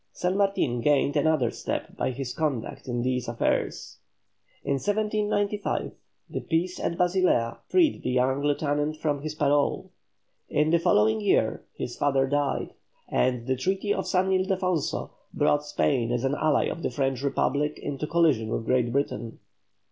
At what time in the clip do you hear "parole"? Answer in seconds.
9.35-9.91